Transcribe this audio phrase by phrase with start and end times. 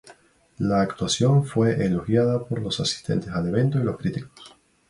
[0.57, 4.31] La actuación fue elogiada por los asistentes al evento y los críticos.